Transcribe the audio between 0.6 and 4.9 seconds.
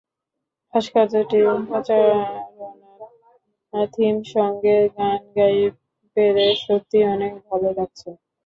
ভাস্কর্যটির প্রচারণার থিম সংয়ে